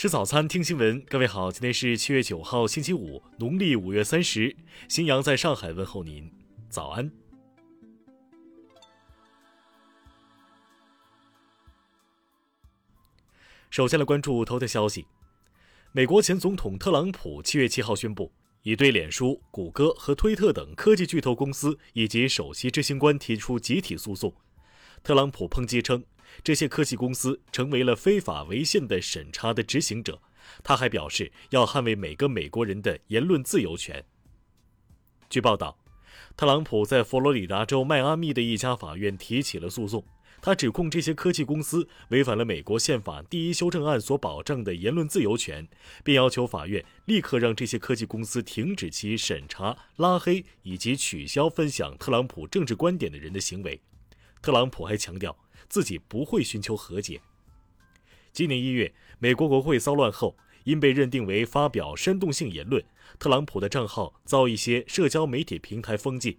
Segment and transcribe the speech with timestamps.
[0.00, 0.98] 吃早餐，听新闻。
[1.10, 4.56] 各位好，今天是七月九号，星期五，农历五月三十。
[4.88, 6.32] 新阳在上海问候您，
[6.70, 7.12] 早安。
[13.68, 15.06] 首先来关注头条消息：
[15.92, 18.32] 美国前总统特朗普七月七号宣布，
[18.62, 24.34] 已对脸书、谷歌和推特等科技巨头公司以及首席执行官提出集体诉讼。
[25.02, 26.02] 特朗普抨击称。
[26.42, 30.20] 这些科技公司成为了非法违宪的审查的执行者。
[30.64, 34.04] 他还表示要捍卫每个美国人的言论自由权。
[35.28, 35.78] 据报道，
[36.36, 40.04] 特朗普在佛罗里达州迈阿密的一家法院提起了诉讼。
[40.42, 45.68] 他指控这些科技公司违反了美国宪法第一修正案所保障的言论自由权，
[46.02, 53.78] 并要求法院立刻让这些科技公司停止其审查、拉黑以及取消分享特朗普政治观点的人的行为。
[54.40, 55.36] 特朗普还强调。
[55.68, 57.20] 自己不会寻求和解。
[58.32, 62.84] 今年一月，美国国会骚乱后，因被认定为发表煽动性言论，
[63.20, 66.36] 特朗普的账号遭一些社交媒体平台封禁。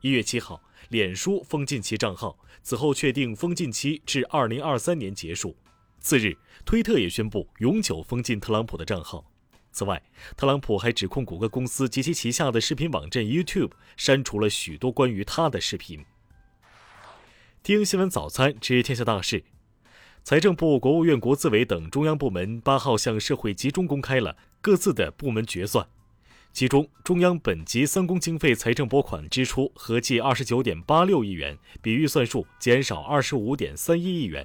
[0.00, 5.54] 一月七号，脸书封禁其账号，此后确定封禁期至二零二三年结束。
[6.00, 6.34] 次日，
[6.64, 9.30] 推特也宣布永久封禁特朗普的账号。
[9.70, 10.02] 此外，
[10.34, 16.02] 特朗普还指控谷歌公司及其旗下的视频网站 YouTube 删除了许多关于他的视频。
[17.62, 19.44] 听新闻早餐知天下大事，
[20.24, 25.86] 财政部、国务院、国资委等中央部门八号向社会集中公开了各自的部门决算，
[26.52, 34.44] 其中中央本级三公经费财政拨款支出合计二十九点八六亿元，比预算数减少二十五点三一亿元。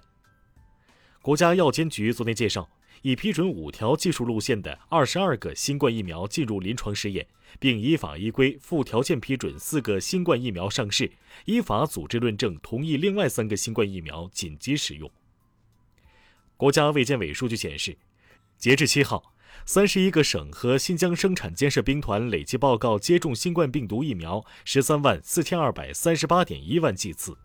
[1.23, 2.69] 国家药监局昨天介绍。
[3.01, 7.27] 已批准五条技术路线的二十二个新冠疫苗进入临床试验，
[7.59, 11.11] 并依法依规附条件批准四个新冠疫苗上市，
[11.45, 15.09] 依法组织论证同意另外三个新冠疫苗紧急使用。
[16.55, 17.97] 国家卫健委数据显示，
[18.57, 19.33] 截至七号，
[19.65, 27.37] 三十一个省和新疆生产建设兵团累计报告接种新冠病毒疫苗十三万四千二百三十八点一万剂次。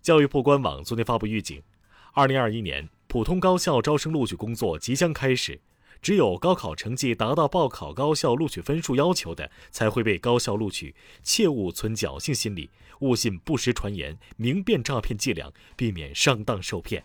[0.00, 1.62] 教育部官网昨天发布预警，
[2.12, 2.88] 二零二一年。
[3.08, 5.60] 普通高校招生录取工作即将开始，
[6.00, 17.04] 只有高考成绩达到报考高校录取分数要求的才会被高校录取，切勿存侥幸心理，勿信不实传言，明辨诈骗伎俩，避免上当受骗。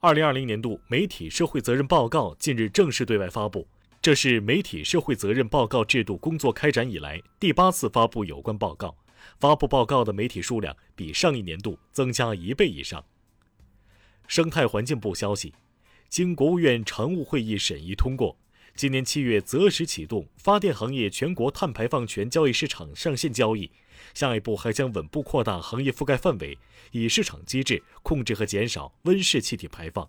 [0.00, 3.68] 二零二零年度媒体社会责任报告近日正式对外发布，
[4.00, 8.96] 这是媒体社会责任报告制度工作开展以来第八次发布有关报告，
[9.38, 13.04] 发布报告的媒体数量比上一年度增加一倍以上。
[14.28, 15.54] 生态环境部消息，
[16.10, 18.36] 经国务院常务会议审议通过，
[18.74, 23.70] 今年七月择时启动发电行业全国碳排放权交易市场上线交易。
[24.12, 26.58] 下一步还将稳步扩大行业覆盖范围，
[26.92, 30.06] 以市场机制控制和减少温室气体排放。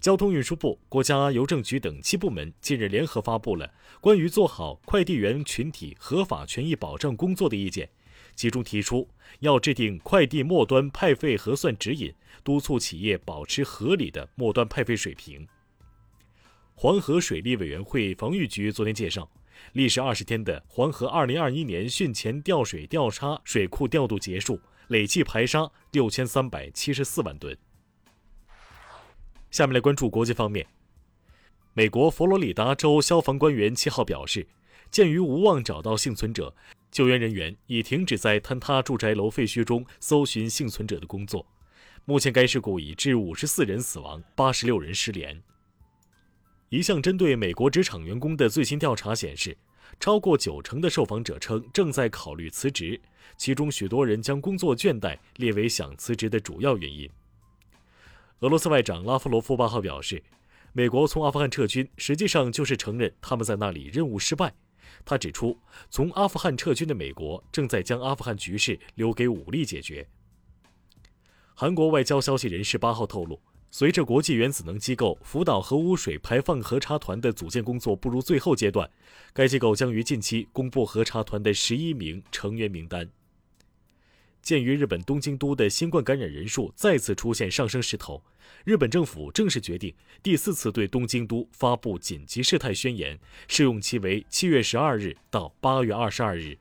[0.00, 7.90] 交通运输部、国家邮政局等七部门近日联合发布了关于做好快递员群体合法权益保障工作的意见。
[8.34, 9.08] 其中提出，
[9.40, 12.12] 要制定快递末端派费核算指引，
[12.42, 15.46] 督促企业保持合理的末端派费水平。
[16.74, 19.30] 黄河水利委员会防御局昨天介绍，
[19.72, 27.56] 历时二十天的黄河二零二一年汛前调水调沙水库调度结束，累计排沙六千三百七十四万吨。
[29.52, 30.66] 下面来关注国际方面，
[31.74, 34.44] 美国佛罗里达州消防官员七号表示，
[34.90, 36.52] 鉴于无望找到幸存者。
[36.94, 41.44] 救援人员已停止在坍塌住宅楼废墟中搜寻幸存者的工作。
[42.04, 45.42] 目前，该事故已致五十四人死亡，八十六人失联。
[46.68, 49.58] 一项针对美国职场员工的最新调查显示，
[49.98, 53.00] 超过九成的受访者称正在考虑辞职，
[53.36, 57.10] 其中许多人将工作倦怠列为想辞职的主要原因。
[58.38, 60.22] 俄罗斯外长拉夫罗夫八号表示，
[60.72, 64.54] 美国从阿富汗撤军，实际上就是承认他们在那里任务失败。
[65.04, 65.58] 他指出，
[65.90, 70.06] 从阿富汗撤军的美国正在将阿富汗局势留给武力解决。
[71.54, 73.40] 韩国外交消息人士八号透露，
[73.70, 78.90] 随着国际原子能机构福岛核污水排放核查团的组建工作步入最后阶段，
[79.32, 83.08] 该机构将于近期公布核查团的十一名成员名单。
[84.44, 88.22] 鉴于日本东京都的新冠感染人数再次出现上升势头，
[88.64, 93.18] 日本政府正式决定第四次对东京都发布紧急事态宣言，
[93.48, 96.58] 适用期为七月十二日到八月二十二日。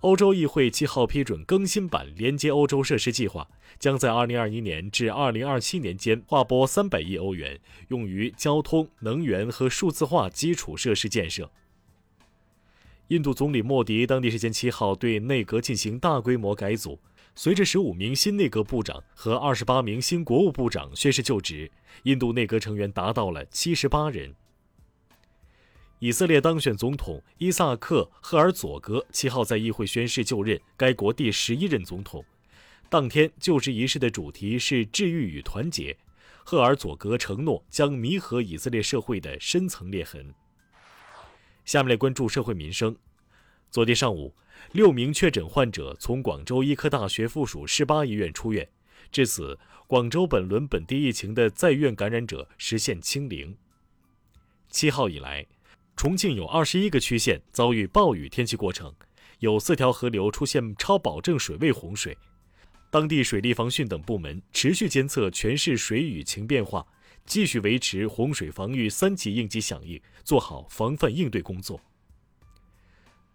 [0.00, 3.46] 欧洲议会七号批准更新版连接欧洲设施计划，
[3.78, 11.52] 将在二零二一年至二零二七年间划拨三百亿欧元，用于交通、能源和数字化基础设施建设。
[13.10, 16.96] 印度总理莫迪当地时间七号对内阁进行大规模改组，
[17.34, 21.68] 随着十五名新内阁部长和二十八名新国务部长宣誓就职，
[22.04, 24.32] 印度内阁成员达到了七十八人。
[25.98, 32.24] 以色列当选总统伊萨克·赫尔佐格七号在议会宣誓就任，该国第十一任总统。
[32.88, 35.96] 当天就职仪式的主题是治愈与团结。
[36.44, 40.32] 赫尔佐格承诺将弥合以色列社会的深层裂痕。
[41.70, 42.96] 下面来关注社会民生。
[43.70, 44.34] 昨天上午，
[44.72, 48.68] 六名确诊患者从广州医科大学附属市八医院出院，
[49.12, 49.56] 至此，
[49.86, 53.56] 广州本轮本地疫情的在院感染者实现清零。
[54.68, 55.46] 七号以来。
[55.94, 58.92] 重庆有二十一个区县遭遇暴雨天气过程，
[59.38, 62.18] 有四条河流出现超保证水位洪水。
[62.90, 66.84] 当地水利防汛等部门持续监测全市水雨情变化，
[67.24, 71.80] 继续维持洪水防御三级应急响应，做好防范应对工作。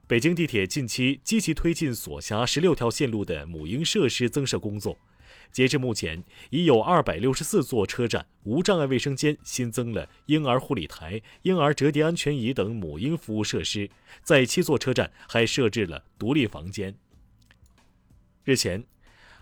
[0.07, 4.97] 北京地铁近期积极推进所辖十六条线路的母婴设施增设工作。
[5.51, 13.89] 截至目前，已有二百六十四座车站无障碍卫生间新增了婴儿护理台、婴儿折叠安全椅等母婴服务设施，
[14.21, 16.95] 在七座车站还设置了独立房间。
[18.43, 18.83] 日前，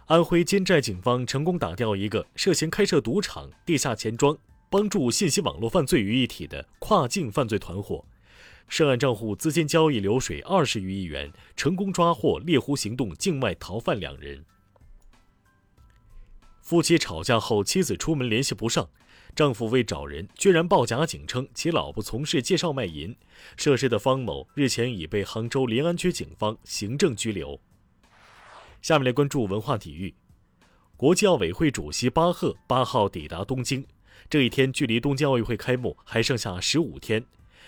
[0.08, 4.38] 安徽金寨警方成功打掉一个涉嫌开设赌场、地下钱庄、
[4.70, 8.04] 帮助信息网络犯罪于一体的跨境犯罪团伙，
[8.68, 14.44] 涉案账户资金交易流水二十余亿元，成功抓获猎狐行动境外逃犯两人。
[16.62, 18.90] 夫妻吵架后，妻子出门联系不上，
[19.34, 23.16] 丈夫为找人，居然报假警称其老婆从事介绍卖淫。
[23.56, 27.58] 涉事的方某日前已被杭州临安区警方行政拘留。
[28.84, 30.14] 下面来关注文化体育。
[30.98, 33.86] 国际奥委会主席巴赫八号抵达东京，
[34.30, 37.24] 这一天距离东京奥运会开幕还剩下十五天。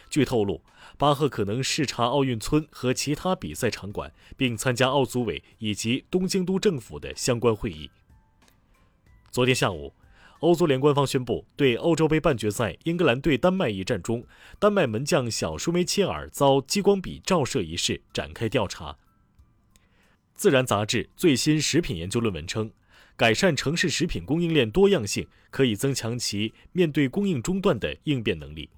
[0.10, 0.62] 据透露，
[0.98, 7.90] 巴赫可能视察奥运村和其他比赛场馆，并参加奥组委以及东京都政府的相关会议。
[9.32, 9.94] 昨天下午，
[10.42, 14.26] 欧足联官方宣布，对欧洲杯半决赛英格兰对丹麦一战中，
[14.60, 18.92] 丹麦门将小舒梅切尔遭激光笔照射一事展开调查。
[20.36, 22.70] 《自然》杂志最新食品研究论文称，
[23.16, 28.70] 改善城市食品供应链多样性可以增强其面对供应中断的应变能力。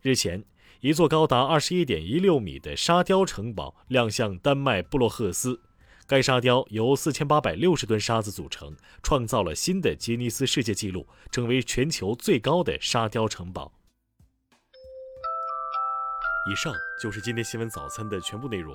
[0.00, 0.42] 日前，
[0.80, 5.60] 一座高达二十一点一六米的沙雕城堡亮相丹麦布洛赫斯。
[6.06, 13.72] 该沙雕由四千八百六十吨沙子组成，创造了新的吉尼斯世界纪录，成为全球最高的沙雕城堡。
[16.50, 18.74] 以上就是今天新闻早餐的全部内容。